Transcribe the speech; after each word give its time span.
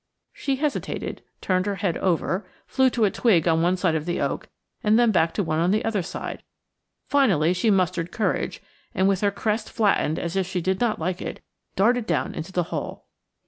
She 0.33 0.55
hesitated, 0.55 1.21
turned 1.41 1.67
her 1.67 1.75
head 1.75 1.95
over, 1.99 2.43
flew 2.65 2.89
to 2.89 3.03
a 3.05 3.11
twig 3.11 3.47
on 3.47 3.61
one 3.61 3.77
side 3.77 3.93
of 3.93 4.07
the 4.07 4.19
oak 4.19 4.49
and 4.83 4.97
then 4.97 5.11
back 5.11 5.31
to 5.35 5.43
one 5.43 5.59
on 5.59 5.69
the 5.69 5.85
other 5.85 6.01
side. 6.01 6.41
Finally 7.05 7.53
she 7.53 7.69
mustered 7.69 8.11
courage, 8.11 8.63
and 8.95 9.07
with 9.07 9.21
her 9.21 9.29
crest 9.29 9.71
flattened 9.71 10.17
as 10.17 10.35
if 10.35 10.47
she 10.47 10.59
did 10.59 10.79
not 10.81 10.97
like 10.97 11.21
it, 11.21 11.43
darted 11.75 12.07
down 12.07 12.33
into 12.33 12.51
the 12.51 12.63
hole. 12.73 13.05